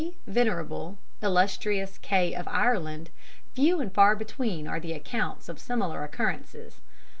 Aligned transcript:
venerable, 0.25 0.97
illustrious 1.21 1.99
K. 1.99 2.33
of 2.33 2.47
Ireland, 2.47 3.11
few 3.53 3.79
and 3.79 3.93
far 3.93 4.15
between 4.15 4.67
are 4.67 4.79
the 4.79 4.93
accounts 4.93 5.47
of 5.47 5.59
similar 5.61 6.03
occurrences. 6.03 6.81